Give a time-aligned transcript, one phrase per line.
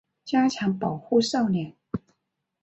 [0.25, 1.75] 加强保护少年